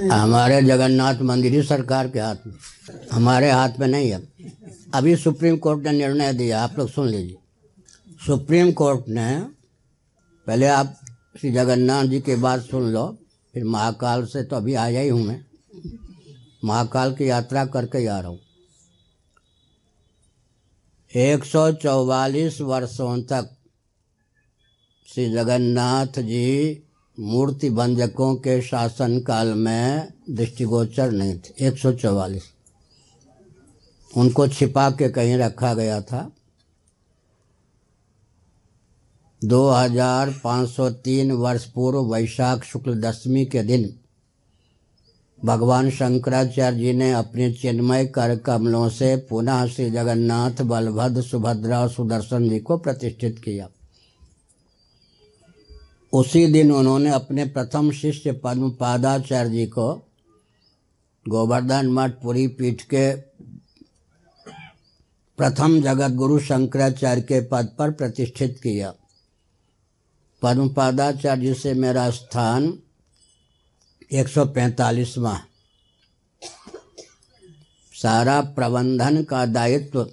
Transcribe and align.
हमारे 0.00 0.62
जगन्नाथ 0.62 1.14
मंदिर 1.14 1.52
ही 1.52 1.62
सरकार 1.62 2.08
के 2.08 2.20
हाथ 2.20 2.36
में। 2.46 2.54
हमारे 3.12 3.50
हाथ 3.50 3.68
में 3.80 3.86
नहीं 3.86 4.10
है। 4.10 4.28
अभी 4.94 5.16
सुप्रीम 5.16 5.56
कोर्ट 5.56 5.84
ने 5.84 5.92
निर्णय 5.92 6.32
दिया, 6.32 6.62
आप 6.62 6.78
लोग 6.78 6.90
सुन 6.90 7.08
लीजिए। 7.08 7.38
सुप्रीम 8.26 8.72
कोर्ट 8.72 9.08
ने, 9.08 9.40
पहले 10.46 10.66
आप 10.66 11.00
श्री 11.40 11.52
जगन्नाथ 11.52 12.04
जी 12.04 12.20
की 12.20 12.34
बात 12.34 12.60
सुन 12.60 12.92
लो, 12.92 13.18
फिर 13.54 13.64
महाकाल 13.64 14.26
से 14.26 14.42
तो 14.44 14.56
अभी 14.56 14.74
आया 14.74 15.00
ही 15.00 15.08
हूँ 15.08 15.24
मैं। 15.24 15.44
महाकाल 16.64 17.14
की 17.14 17.30
यात्रा 17.30 17.64
करके 17.64 18.06
आ 18.06 18.20
रहा 18.20 18.28
हूँ। 18.28 18.40
एक 21.16 21.44
सौ 21.44 21.72
चौवालीस 21.72 22.60
वर्षों 22.60 23.22
तक 23.22 23.56
श्री 25.14 25.32
जगन्नाथ 25.32 26.06
जी 26.06 26.82
मूर्ति 27.20 27.70
भंजकों 27.70 28.34
के 28.34 28.62
शासन 28.62 29.20
काल 29.20 29.46
में 29.46 30.12
दृष्टिगोचर 30.30 31.10
नहीं 31.10 31.38
थे। 31.38 31.66
एक 31.66 31.78
सौ 31.78 31.92
चौवालीस। 31.92 32.42
उनको 34.16 34.48
छिपा 34.48 34.90
के 34.90 35.08
कहीं 35.08 35.36
रखा 35.36 35.74
गया 35.74 36.00
था। 36.00 36.32
2503 39.44 41.32
वर्ष 41.32 41.64
पूर्व 41.64 42.14
वैशाख 42.14 42.64
शुक्ल 42.64 43.00
दशमी 43.00 43.44
के 43.44 43.62
दिन 43.62 43.94
भगवान 45.44 45.90
शंकराचार्य 45.90 46.78
जी 46.78 46.92
ने 46.92 47.12
अपने 47.12 47.52
चिन्मय 47.52 48.06
कर 48.06 48.36
कमलों 48.36 48.88
से 48.88 49.16
पुनः 49.16 49.66
श्री 49.66 49.90
जगन्नाथ 49.90 50.62
बलभद्र 50.62 51.22
सुभद्रा 51.22 51.80
और 51.80 51.90
सुदर्शन 51.90 52.48
जी 52.48 52.58
को 52.58 52.78
प्रतिष्ठित 52.78 53.38
किया। 53.44 53.68
उसी 56.12 56.46
दिन 56.46 56.72
उन्होंने 56.72 57.10
अपने 57.10 57.44
प्रथम 57.44 57.90
शिष्य 57.90 58.32
पद्म 58.32 58.70
पादाचार्य 58.70 59.50
जी 59.50 59.66
को 59.66 60.08
गोवर्धन 61.28 61.86
मठ 61.86 62.10
पुरी 62.10 62.46
पीठ 62.48 62.82
के 62.82 63.14
प्रथम 65.38 65.80
जगत 65.82 66.10
गुरु 66.10 66.38
शंकराचार्य 66.38 67.22
के 67.22 67.40
पद 67.40 67.76
पर 67.78 67.90
प्रतिष्ठित 67.90 68.60
किया। 68.62 68.94
पद्म 70.42 70.68
पादाचार्य 70.68 71.40
जी 71.40 71.54
से 71.54 71.74
मेरा 71.74 72.10
स्थान 72.10 72.78
एक 74.12 74.28
सौ 74.28 74.44
पैंतालीसवां। 74.44 75.36
सारा 77.92 78.40
प्रबंधन 78.40 79.22
का 79.22 79.46
दायित्व 79.46 80.04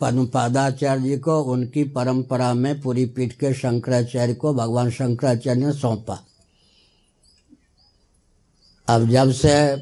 पद्मपादाचार्य 0.00 1.02
जी 1.02 1.16
को 1.18 1.40
उनकी 1.40 1.84
परंपरा 1.84 2.54
में 2.54 2.80
पूरी 2.80 3.06
पीठ 3.06 3.32
के 3.32 3.54
शंकराचार्य 3.54 4.34
को 4.34 4.54
भगवान 4.54 4.90
शंकराचार्य 4.90 5.60
ने 5.60 5.72
सौंपा। 5.72 6.24
अब 8.88 9.08
जब 9.08 9.32
से 9.32 9.76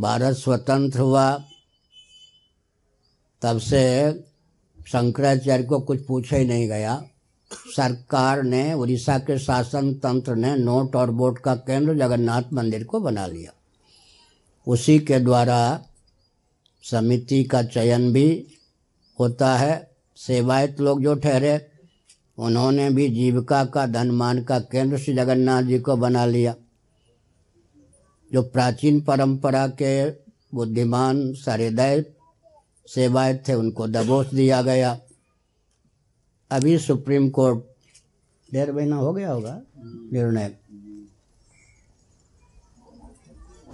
भारत 0.00 0.36
स्वतंत्र 0.36 1.00
हुआ, 1.00 1.44
तब 3.42 3.58
से 3.58 4.12
शंकराचार्य 4.88 5.64
को 5.64 5.80
कुछ 5.80 6.06
पूछा 6.06 6.36
ही 6.36 6.44
नहीं 6.44 6.68
गया। 6.68 7.04
सरकार 7.76 8.42
ने, 8.42 8.72
उड़ीसा 8.72 9.18
के 9.18 9.38
शासन 9.38 9.94
तंत्र 9.94 10.34
ने 10.34 10.56
नोट 10.56 10.96
और 10.96 11.10
बोट 11.10 11.38
का 11.38 11.54
केंद्र 11.54 11.94
जगन्नाथ 11.94 12.42
मंदिर 12.52 12.84
को 12.84 13.00
बना 13.00 13.26
लिया। 13.26 13.52
उसी 14.66 14.98
के 14.98 15.18
द्वारा 15.18 15.84
समिति 16.82 17.44
का 17.44 17.62
चयन 17.62 18.12
भी 18.12 18.46
होता 19.20 19.56
है। 19.56 19.90
सेवायत 20.16 20.80
लोग 20.80 21.02
जो 21.02 21.14
ठहरे, 21.14 21.70
उन्होंने 22.38 22.90
भी 22.90 23.08
जीविका 23.08 23.64
का 23.64 23.86
धनमान 23.86 24.42
का 24.42 24.58
केंद्र 24.58 24.98
श्री 24.98 25.14
जगन्नाथ 25.14 25.62
जी 25.62 25.78
को 25.78 25.96
बना 25.96 26.26
लिया। 26.26 26.54
जो 28.32 28.42
प्राचीन 28.42 29.00
परंपरा 29.00 29.66
के 29.68 30.10
बुद्धिमान 30.54 31.32
सहृदय 31.32 32.04
सेवायत 32.86 33.44
थे, 33.48 33.54
उनको 33.54 33.86
दबोच 33.86 34.34
दिया 34.34 34.62
गया। 34.62 35.00
अभी 36.50 36.78
सुप्रीम 36.78 37.30
कोर्ट 37.30 37.64
डेढ़ 38.52 38.70
महीना 38.70 38.96
हो 38.96 39.12
गया 39.12 39.32
होगा 39.32 39.62
निर्णय। 40.12 40.56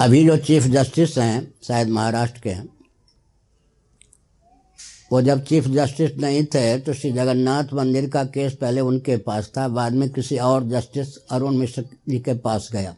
अभी 0.00 0.26
जो 0.26 0.36
चीफ 0.36 0.62
जस्टिस 0.62 1.18
हैं, 1.18 1.54
शायद 1.62 1.88
महाराष्ट्र 1.88 2.40
के 2.40 2.50
हैं 2.50 2.75
वो 5.10 5.20
जब 5.22 5.42
चीफ 5.44 5.66
जस्टिस 5.68 6.16
नहीं 6.18 6.44
थे 6.54 6.78
तो 6.78 6.92
श्री 6.92 7.10
जगन्नाथ 7.12 7.72
मंदिर 7.74 8.08
का 8.10 8.24
केस 8.24 8.54
पहले 8.60 8.80
उनके 8.80 9.16
पास 9.26 9.50
था 9.56 9.66
बाद 9.68 9.92
में 9.92 10.08
किसी 10.12 10.38
और 10.38 10.64
जस्टिस 10.68 11.16
अरुण 11.30 11.56
मिश्र 11.56 11.84
जी 12.08 12.18
के 12.20 12.34
पास 12.38 12.68
गया। 12.72 12.94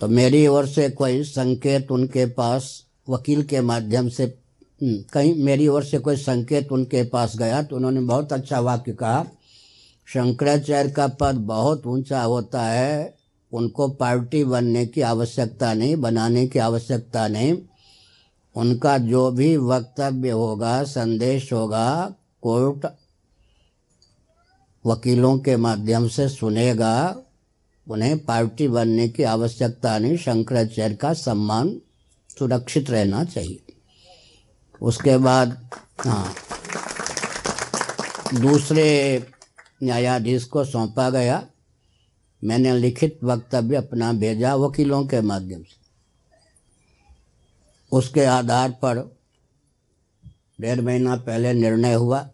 तो 0.00 0.08
मेरी 0.08 0.46
ओर 0.46 0.66
से 0.66 0.88
कोई 0.90 1.22
संकेत 1.24 1.90
उनके 1.92 2.24
पास 2.38 2.70
वकील 3.08 3.42
के 3.42 3.60
माध्यम 3.60 4.08
से 4.08 4.24
हम्म, 4.24 4.96
कहीं 5.12 5.34
मेरी 5.44 5.68
ओर 5.68 5.84
से 5.84 5.98
कोई 5.98 6.16
संकेत 6.16 6.72
उनके 6.72 7.02
पास 7.12 7.36
गया 7.38 7.62
तो 7.62 7.76
उन्होंने 7.76 8.00
बहुत 8.00 8.32
अच्छा 8.32 8.60
वाक्य 8.60 8.92
कहा 8.92 9.24
शंकराचार्य 10.08 10.90
का 10.90 11.06
पद 11.20 11.36
बहुत 11.46 11.86
ऊँचा 11.86 12.22
होता 12.22 12.64
है 12.66 13.14
उनको 13.52 13.88
पार्टी 14.02 14.42
बनने 14.44 14.84
की 14.86 15.00
आवश्यकता 15.02 15.72
नहीं 15.74 15.96
बनाने 15.96 16.46
की 16.46 16.58
आवश्यकता 16.58 17.26
नहीं 17.28 17.56
उनका 18.56 18.98
जो 18.98 19.30
भी 19.30 19.56
वक्तव्य 19.56 20.30
होगा, 20.30 20.82
संदेश 20.82 21.52
होगा, 21.52 22.14
कोर्ट 22.42 22.86
वकीलों 24.86 25.38
के 25.38 25.56
माध्यम 25.56 26.08
से 26.08 26.28
सुनेगा, 26.28 27.16
उन्हें 27.88 28.18
पार्टी 28.18 28.68
बनने 28.68 29.08
की 29.08 29.22
आवश्यकता 29.22 29.98
नहीं, 29.98 30.16
शंकराचार्य 30.16 30.94
का 30.94 31.12
सम्मान 31.12 31.80
सुरक्षित 32.38 32.90
रहना 32.90 33.24
चाहिए। 33.24 33.62
उसके 34.82 35.16
बाद 35.16 35.70
हाँ 36.00 36.34
दूसरे 38.34 39.26
न्यायाधीश 39.82 40.44
को 40.44 40.64
सौंपा 40.64 41.10
गया। 41.10 41.46
मैंने 42.44 42.78
लिखित 42.78 43.18
वक्तव्य 43.24 43.76
अपना 43.76 44.12
भेजा 44.12 44.54
वकीलों 44.54 45.06
के 45.06 45.20
माध्यम 45.20 45.62
से। 45.62 45.85
उसके 47.92 48.24
आधार 48.24 48.70
पर 48.70 49.16
डेढ़ 50.60 50.80
महीना 50.80 51.16
पहले 51.16 51.52
निर्णय 51.52 51.94
हुआ। 51.94 52.30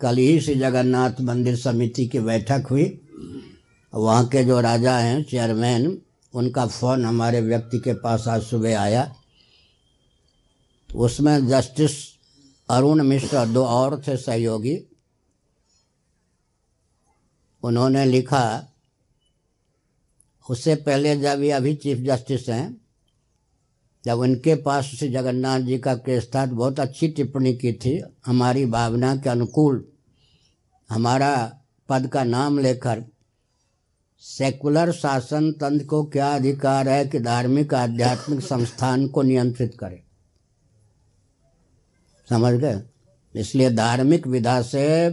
कल 0.00 0.16
ही 0.16 0.40
श्री 0.40 0.54
जगन्नाथ 0.54 1.20
मंदिर 1.20 1.56
समिति 1.56 2.06
की 2.06 2.20
बैठक 2.20 2.66
हुई। 2.70 3.00
वहाँ 3.94 4.26
के 4.26 4.44
जो 4.44 4.60
राजा 4.60 4.98
हैं 4.98 5.24
चेयरमैन 5.24 6.02
उनका 6.34 6.66
फ़ोन 6.66 7.04
हमारे 7.04 7.40
व्यक्ति 7.40 7.78
के 7.78 7.94
पास 7.94 8.28
आज 8.28 8.42
सुबह 8.42 8.80
आया। 8.80 9.14
उसमें 10.94 11.48
जस्टिस 11.48 11.90
अरुण 12.70 13.02
मिश्र, 13.02 13.46
दो 13.46 13.64
और 13.64 14.02
थे 14.08 14.16
सहयोगी। 14.16 14.80
उन्होंने 17.62 18.04
लिखा, 18.04 18.68
उससे 20.50 20.74
पहले 20.74 21.16
जब 21.16 21.42
ये 21.42 21.50
अभी 21.50 21.74
चीफ 21.74 21.98
जस्टिस 21.98 22.48
हैं 22.48 22.83
जब 24.04 24.18
उनके 24.18 24.54
पास 24.54 24.84
श्री 24.84 25.08
जगन्नाथ 25.08 25.60
जी 25.60 25.78
का 25.78 25.94
केस 25.94 26.28
था 26.34 26.46
तो 26.46 26.54
बहुत 26.56 26.80
अच्छी 26.80 27.08
टिप्पणी 27.08 27.54
की 27.54 27.72
थी। 27.72 28.02
हमारी 28.26 28.64
भावना 28.66 29.14
के 29.16 29.30
अनुकूल 29.30 29.84
हमारा 30.90 31.60
पद 31.88 32.06
का 32.06 32.24
नाम 32.24 32.58
लेकर 32.58 33.04
सेकुलर 34.22 34.92
शासन 34.92 35.50
तंत्र 35.52 35.84
को 35.84 36.04
क्या 36.04 36.34
अधिकार 36.34 36.88
है 36.88 37.04
कि 37.06 37.18
धार्मिक 37.20 37.74
आध्यात्मिक 37.74 38.40
संस्थान 38.40 39.06
को 39.08 39.22
नियंत्रित 39.22 39.76
करे? 39.78 40.02
समझ 42.28 42.54
गए? 42.54 42.80
इसलिए 43.34 43.70
धार्मिक 43.70 44.26
विधा 44.26 44.60
से 44.62 45.10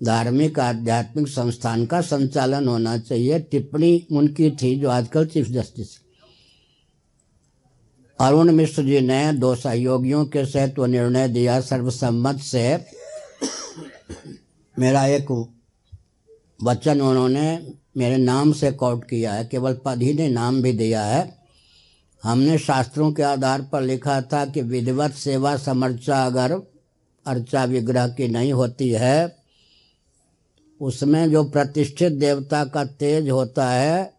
धार्मिक 0.00 0.58
आध्यात्मिक 0.58 1.28
संस्थान 1.28 1.86
का 1.86 2.00
संचालन 2.00 2.68
होना 2.68 2.96
चाहिए। 2.98 3.38
टिप्पणी 3.40 4.06
उनकी 4.12 4.50
थी 4.50 4.78
जो 4.80 4.88
आजकल 4.90 5.26
चीफ 5.26 5.48
जस्टिस 5.48 5.88
अरुण 8.20 8.50
मिश्र 8.50 8.82
जी 8.82 9.00
ने 9.00 9.32
दो 9.32 9.54
सहयोगियों 9.54 10.24
के 10.24 10.46
सहित 10.46 10.78
निर्णय 10.78 11.28
दिया 11.28 11.60
सर्वसम्मत 11.60 12.38
से। 12.38 12.84
मेरा 14.78 15.06
एक 15.06 15.30
वचन 16.62 17.00
उन्होंने 17.00 17.74
मेरे 17.96 18.16
नाम 18.16 18.52
से 18.52 18.72
कोट 18.72 19.04
किया 19.04 19.32
है, 19.32 19.44
केवल 19.44 19.78
पद 19.84 20.02
ही 20.02 20.14
ने 20.14 20.28
नाम 20.28 20.62
भी 20.62 20.72
दिया 20.72 21.02
है। 21.02 21.38
हमने 22.24 22.58
शास्त्रों 22.58 23.12
के 23.12 23.22
आधार 23.22 23.62
पर 23.62 23.82
लिखा 23.82 24.20
था 24.22 24.44
कि 24.46 24.62
विधिवत 24.62 25.12
सेवा 25.12 25.56
समर्चा 25.56 26.26
अगर 26.26 26.52
अर्चा 27.26 27.64
विग्रह 27.64 28.08
की 28.08 28.28
नहीं 28.28 28.52
होती 28.52 28.90
है, 28.90 29.36
उसमें 30.80 31.30
जो 31.30 31.44
प्रतिष्ठित 31.44 32.12
देवता 32.12 32.64
का 32.64 32.84
तेज 32.84 33.30
होता 33.30 33.70
है 33.70 34.13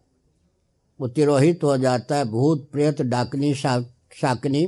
वो 1.00 1.08
तिरोहित 1.08 1.64
हो 1.64 1.76
जाता 1.76 2.16
है। 2.16 2.24
भूत 2.24 2.68
प्रेत 2.72 3.02
डाकनी 3.02 3.54
शा, 3.54 3.80
शाकनी 4.12 4.64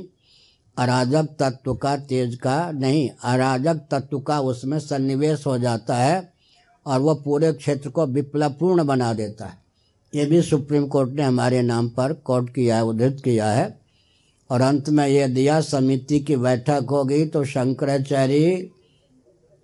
अराजक 0.77 1.27
तत्व 1.39 1.73
का 1.73 1.95
तेज 1.97 2.35
का 2.35 2.71
नहीं। 2.71 3.09
अराजक 3.23 3.81
तत्व 3.91 4.19
का 4.19 4.39
उसमें 4.41 4.79
सन्निवेश 4.79 5.45
हो 5.47 5.57
जाता 5.57 5.95
है 5.95 6.31
और 6.85 6.99
वह 6.99 7.13
पूरे 7.13 7.51
क्षेत्र 7.53 7.89
को 7.89 8.05
विप्लवपूर्ण 8.07 8.83
बना 8.83 9.13
देता 9.13 9.45
है। 9.45 9.57
ये 10.13 10.25
भी 10.25 10.41
सुप्रीम 10.41 10.87
कोर्ट 10.87 11.09
ने 11.09 11.23
हमारे 11.23 11.61
नाम 11.61 11.89
पर 11.89 12.13
कोर्ट 12.13 12.49
किया 12.49 12.75
है 12.75 12.83
उद्धृत 12.83 13.21
किया 13.23 13.51
है। 13.51 13.77
और 14.49 14.61
अंत 14.61 14.89
में 14.89 15.07
यह 15.07 15.27
दिया 15.27 15.59
समिति 15.61 16.19
की 16.19 16.35
बैठक 16.35 16.85
होगी 16.91 17.25
तो 17.25 17.43
शंकराचार्य 17.45 18.55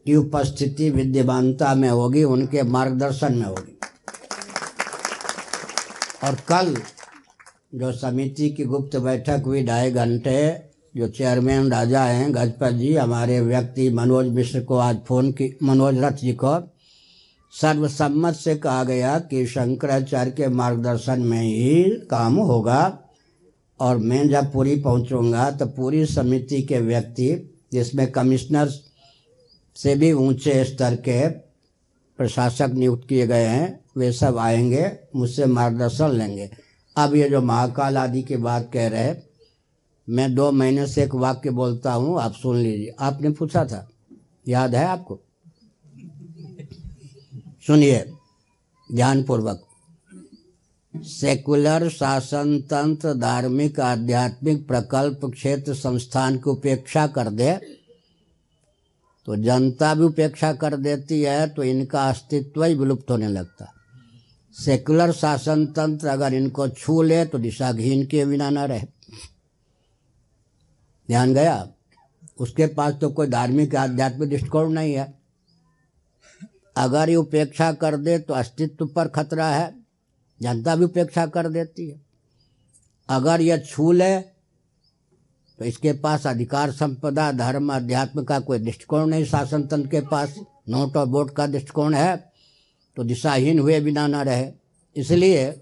की 0.06 0.16
उपस्थिति 0.16 0.90
विद्यमानता 0.90 1.74
में 1.76 1.90
होगी 1.90 2.24
उनके 2.24 2.64
मार्गदर्शन 2.64 3.34
में 3.34 3.46
होगी। 3.46 3.72
और 6.24 6.36
कल 6.48 6.76
जो 7.76 7.92
समिति 7.92 8.50
की 8.50 8.64
गुप्त 8.64 8.96
बैठक 8.96 9.44
हुई 9.46 9.64
ढाई 9.64 9.92
घंटे, 9.92 10.38
जो 10.98 11.08
चेयरमैन 11.08 11.72
राजा 11.72 12.04
हैं, 12.04 12.34
गजपत 12.36 12.74
जी, 12.74 12.94
हमारे 12.96 13.40
व्यक्ति 13.42 13.90
मनोज 13.90 14.28
मिश्र 14.28 14.62
को 14.62 14.78
आज 14.78 15.00
फ़ोन 15.08 15.32
की, 15.32 15.58
मनोज 15.64 15.98
रथ 16.00 16.12
जी 16.12 16.34
को, 16.34 16.60
सर्वसम्मत 17.54 18.36
से 18.36 18.56
कहा 18.56 18.84
गया 18.84 19.18
कि 19.20 19.46
शंकराचार्य 19.48 20.32
के 20.32 20.48
मार्गदर्शन 20.48 21.22
में 21.22 21.42
ही 21.42 21.84
काम 22.10 22.36
होगा 22.36 22.82
और 23.80 23.98
मैं 23.98 24.28
जब 24.30 24.52
पूरी 24.54 24.76
पहुंचूँगा 24.82 25.50
तो 25.52 25.66
पूरी 25.66 26.06
समिति 26.06 26.62
के 26.62 26.80
व्यक्ति, 26.80 27.60
जिसमें 27.74 28.12
कमिश्नर 28.12 28.70
से 29.76 29.96
भी 29.96 30.12
ऊँचे 30.14 30.64
स्तर 30.64 30.96
के 31.08 31.28
प्रशासक 32.18 32.72
नियुक्त 32.74 33.08
किए 33.10 33.28
गए 33.28 33.46
हैं, 33.46 33.86
वे 33.98 34.12
सब 34.12 34.38
आएँगे, 34.38 34.92
मुझसे 35.16 35.46
मार्गदर्शन 35.46 36.10
लेंगे। 36.10 36.50
अब 36.98 37.16
ये 37.16 37.30
जो 37.30 37.42
महाकाल 37.42 37.98
आदि 37.98 38.22
की 38.24 38.36
बात 38.36 38.70
कह 38.74 38.88
रहे 38.88 39.16
मैं 40.10 40.36
दो 40.36 40.52
महीने 40.52 40.88
से 40.88 41.04
एक 41.04 41.16
वाक्य 41.16 41.50
बोलता 41.50 41.94
हूँ, 41.94 42.20
आप 42.22 42.34
सुन 42.34 42.58
लीजिए। 42.58 42.96
आपने 43.00 43.30
पूछा 43.30 43.66
था, 43.66 43.90
याद 44.48 44.76
है 44.76 44.86
आपको? 44.86 45.20
सुनिए, 47.68 48.06
ध्यानपूर्वक। 48.94 49.66
सेकुलर 50.96 51.90
शासन 51.90 52.60
तंत्र, 52.62 53.14
धार्मिक, 53.14 53.80
आध्यात्मिक 53.80 54.68
प्रकल्प, 54.68 55.26
क्षेत्र, 55.26 55.74
संस्थान 55.74 56.38
की 56.38 56.50
उपेक्षा 56.50 57.08
कर 57.08 57.30
दे 57.30 57.52
तो 59.28 59.36
जनता 59.36 59.94
भी 59.96 60.04
उपेक्षा 60.04 60.54
कर 60.54 60.76
देती 60.78 61.22
है 61.22 61.48
तो 61.50 61.64
इनका 61.64 62.10
अस्तित्व 62.10 62.64
ही 62.64 62.74
विलुप्त 62.74 63.12
होने 63.12 63.28
लगता। 63.28 63.72
सेकुलर 64.56 65.12
शासन 65.12 65.66
तंत्र 65.66 66.08
अगर 66.08 66.34
इनको 66.34 66.68
छू 66.68 67.02
ले 67.02 67.26
तो 67.26 67.38
दिशाहीन 67.38 68.06
के 68.06 68.26
बिना 68.26 68.50
न 68.50 68.58
रहे। 68.58 68.86
ध्यान 71.10 71.34
गया? 71.34 71.68
उसके 72.40 72.68
पास 72.68 72.94
तो 72.94 73.10
कोई 73.10 73.28
धार्मिक 73.28 73.76
आध्यात्मिक 73.76 74.30
दृष्टिकोण 74.30 74.72
नहीं 74.74 74.94
है। 74.94 75.14
अगर 76.76 77.10
ये 77.10 77.16
उपेक्षा 77.16 77.72
कर 77.74 77.98
दे 77.98 78.18
तो 78.20 78.34
अस्तित्व 78.34 78.86
पर 78.86 79.08
खतरा 79.08 79.48
है। 79.48 79.74
जनता 80.42 80.76
भी 80.76 80.86
उपेक्षा 80.86 81.26
कर 81.26 81.48
देती 81.50 81.90
है। 81.90 82.02
अगर 83.10 83.42
यह 83.42 83.58
छू 83.58 83.92
ले 83.92 84.35
तो 85.60 85.66
इसके 85.66 85.92
पास 85.94 86.26
अधिकार, 86.28 86.72
संपदा, 86.72 87.32
धर्म 87.32 87.74
अध्यात्म 87.74 88.24
का 88.24 88.40
कोई 88.40 88.60
दृष्टिकोण 88.60 89.06
नहीं, 89.06 89.26
शासन 89.26 89.64
तंत्र 89.64 89.90
के 89.90 90.02
पास 90.02 90.36
नोट 90.70 90.98
और 90.98 91.08
वोट 91.08 91.36
का 91.36 91.48
दृष्टिकोण 91.48 91.94
है 91.94 92.16
तो 92.98 93.04
दिशाहीन 93.04 93.60
हुए 93.60 93.80
बिना 93.80 94.08
ना 94.08 94.22
रहे। 94.22 94.52
इसलिए 94.96 95.54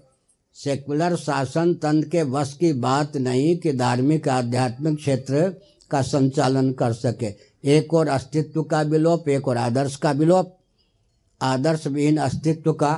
सेकुलर 0.56 1.16
शासन 1.16 1.72
तंत्र 1.74 2.08
के 2.08 2.22
वश 2.22 2.52
की 2.52 2.72
बात 2.72 3.16
नहीं 3.16 3.56
कि 3.56 3.72
धार्मिक, 3.72 4.28
आध्यात्मिक 4.28 4.96
क्षेत्र 4.96 5.48
का 5.90 6.02
संचालन 6.02 6.72
कर 6.72 6.92
सके। 6.92 7.32
एक 7.68 7.94
और 7.94 8.08
अस्तित्व 8.08 8.62
का 8.62 8.80
विलोप, 8.82 9.28
एक 9.28 9.48
और 9.48 9.56
आदर्श 9.56 9.96
का 9.96 10.10
विलोप। 10.12 10.56
आदर्श 11.40 11.86
विहीन 11.86 12.16
अस्तित्व 12.18 12.72
का 12.72 12.92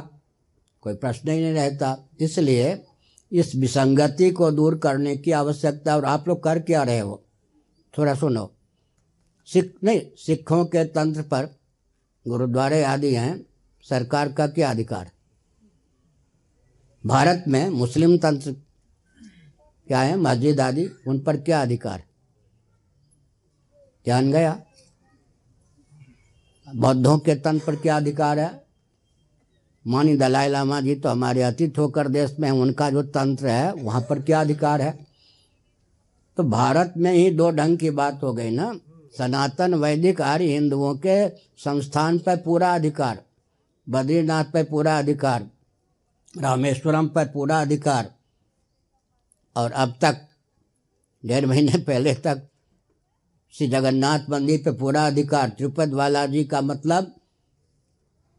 कोई 0.82 0.94
प्रश्न 0.94 1.28
ही 1.28 1.40
नहीं 1.40 1.52
रहता। 1.52 1.96
इसलिए 2.20 2.74
इस 3.32 3.54
विसंगति 3.54 4.30
को 4.30 4.50
दूर 4.50 4.78
करने 4.78 5.16
की 5.16 5.30
आवश्यकता 5.30 5.96
और 5.96 6.04
आप 6.04 6.28
लोग 6.28 6.42
कर 6.42 6.58
क्या 6.58 6.82
रहे 6.82 6.98
हो? 6.98 7.24
थोड़ा 7.98 8.14
सुनो। 8.14 8.54
सिख, 9.46 9.74
नहीं, 9.84 10.02
सिखों 10.16 10.64
के 10.64 10.84
तंत्र 10.84 11.22
पर 11.22 11.58
गुरुद्वारे 12.28 12.84
आदि 12.84 13.14
हैं, 13.14 13.46
सरकार 13.82 14.32
का 14.32 14.46
क्या 14.46 14.70
अधिकार? 14.70 15.10
भारत 17.06 17.44
में 17.48 17.68
मुस्लिम 17.68 18.18
तंत्र 18.18 18.52
क्या 19.88 20.00
है? 20.00 20.16
मस्जिद 20.16 20.60
आदि, 20.60 20.90
उन 21.08 21.20
पर 21.20 21.36
क्या 21.36 21.62
अधिकार? 21.62 22.02
ध्यान 24.04 24.32
गया? 24.32 24.62
बौद्धों 26.74 27.18
के 27.18 27.34
तंत्र 27.34 27.66
पर 27.66 27.76
क्या 27.76 27.96
अधिकार 27.96 28.38
है? 28.38 28.65
मानी 29.86 30.16
दलाई 30.16 30.48
लामा 30.48 30.80
जी 30.80 30.94
तो 30.94 31.08
हमारे 31.08 31.42
अतिथि 31.42 31.80
होकर 31.80 32.08
देश 32.08 32.36
में 32.40 32.50
उनका 32.50 32.90
जो 32.90 33.02
तंत्र 33.02 33.48
है, 33.48 33.72
वहाँ 33.72 34.00
पर 34.00 34.22
क्या 34.22 34.40
अधिकार 34.40 34.82
है? 34.82 34.92
तो 36.36 36.42
भारत 36.42 36.94
में 36.96 37.12
ही 37.12 37.30
दो 37.30 37.50
ढंग 37.50 37.78
की 37.78 37.90
बात 37.90 38.22
हो 38.22 38.32
गई 38.32 38.50
ना। 38.50 38.72
सनातन 39.18 39.74
वैदिक 39.74 40.20
आर्य 40.20 40.46
हिंदुओं 40.46 40.94
के 40.96 41.28
संस्थान 41.58 42.18
पर 42.18 42.36
पूरा 42.36 42.74
अधिकार, 42.74 43.22
बद्रीनाथ 43.86 44.44
पर 44.44 44.64
पूरा 44.64 44.98
अधिकार, 44.98 45.46
रामेश्वरम 46.34 47.08
पर 47.08 47.26
पूरा 47.26 47.60
अधिकार, 47.60 48.10
और 49.56 49.72
अब 49.72 49.94
तक, 50.00 50.20
डेढ़ 51.24 51.46
महीने 51.46 51.78
पहले 51.78 52.14
तक, 52.14 52.42
श्री 53.54 53.66
जगन्नाथ 53.68 54.30
मंदिर 54.30 54.62
पर 54.64 54.72
पूरा 54.72 55.06
अधिकार। 55.06 55.48
तिरुपति 55.48 55.90
बालाजी 55.90 56.44
का 56.44 56.60
मतलब 56.60 57.14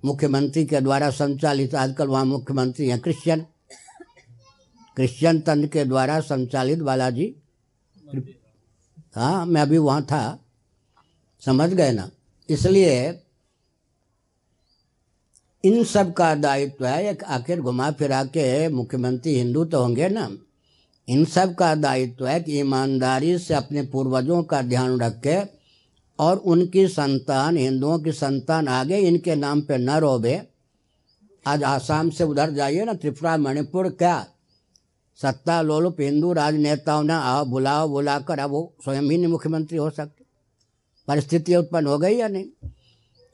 मुख्यमंत्री 0.05 0.65
के 0.65 0.81
द्वारा 0.81 1.09
संचालित, 1.09 1.75
आजकल 1.75 2.07
वहाँ 2.07 2.25
मुख्यमंत्री 2.25 2.87
हैं 2.89 2.99
क्रिश्चियन। 2.99 3.45
क्रिश्चियन 4.95 5.39
तंत्र 5.39 5.67
के 5.67 5.85
द्वारा 5.85 6.19
संचालित 6.19 6.79
बालाजी। 6.79 7.35
हाँ 9.15 9.45
मैं 9.45 9.61
अभी 9.61 9.77
वहाँ 9.77 10.01
था। 10.01 10.39
समझ 11.45 11.69
गए 11.69 11.91
ना? 11.91 12.09
इसलिए 12.49 13.21
इन 15.63 15.83
सब 15.83 16.13
का 16.13 16.35
दायित्व 16.35 16.85
है, 16.85 17.05
एक 17.05 17.23
आखिर 17.23 17.61
घुमा 17.61 17.91
फिरा 17.91 18.23
के 18.23 18.67
मुख्यमंत्री 18.67 19.35
हिंदू 19.35 19.65
तो 19.65 19.81
होंगे 19.81 20.09
ना? 20.09 20.29
इन 21.07 21.25
सब 21.25 21.55
का 21.55 21.75
दायित्व 21.75 22.27
है 22.27 22.39
कि 22.39 22.59
ईमानदारी 22.59 23.37
से 23.37 23.53
अपने 23.53 23.81
पूर्वजों 23.81 24.43
का 24.43 24.61
ध्यान 24.61 24.99
रख 24.99 25.21
के 25.27 25.56
और 26.19 26.37
उनकी 26.37 26.87
संतान 26.87 27.57
हिंदुओं 27.57 27.99
की 27.99 28.11
संतान 28.11 28.67
आगे 28.67 28.97
इनके 28.97 29.35
नाम 29.35 29.61
पे 29.61 29.77
न 29.77 29.89
रोबे 29.89 30.47
आज 31.47 31.63
आसाम 31.63 32.09
से 32.09 32.23
उधर 32.23 32.51
जाइए 32.51 32.85
ना 32.85 32.93
त्रिपुरा 32.93 33.37
मणिपुर 33.37 33.89
क्या? 33.89 34.27
सत्ता 35.21 35.61
लोलुप 35.61 36.01
हिंदू 36.01 36.33
राजनेताओं 36.33 37.03
ने 37.03 37.13
आओ 37.13 37.45
बुलाओ 37.45 37.87
बुलाकर 37.87 38.39
अब 38.39 38.49
वो 38.49 38.73
स्वयं 38.83 39.01
ही 39.01 39.17
नहीं 39.17 39.27
मुख्यमंत्री 39.27 39.77
हो 39.77 39.89
सकते। 39.89 40.25
परिस्थिति 41.07 41.55
उत्पन्न 41.55 41.87
हो 41.87 41.97
गई 41.97 42.15
या 42.15 42.27
नहीं? 42.27 42.45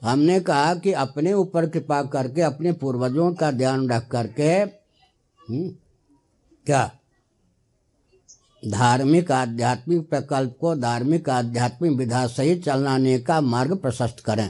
हमने 0.04 0.40
कहा 0.40 0.75
कि 0.75 0.94
अपने 0.94 1.34
ऊपर 1.34 1.70
कृपा 1.70 2.04
करके 2.04 2.42
अपने 2.42 2.72
पूर्वजों 2.72 3.34
का 3.34 3.52
ध्यान 3.52 3.90
रख 3.90 4.08
करके 4.08 4.44
हम्म, 4.44 5.70
क्या? 6.66 6.92
धार्मिक 8.67 9.32
आध्यात्मिक 9.32 10.10
प्रकल्प 10.10 10.58
को 10.62 10.75
धार्मिक 10.75 11.29
आध्यात्मिक 11.29 11.91
विधा 11.91 12.27
सहित 12.27 12.65
चलाने 12.65 13.20
का 13.20 13.41
मार्ग 13.41 13.75
प्रशस्त 13.77 14.20
करें। 14.20 14.50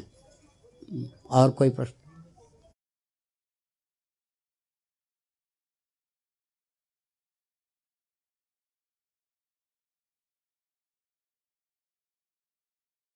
और 1.29 1.49
कोई 1.49 1.69
प्रश्न? 1.69 2.02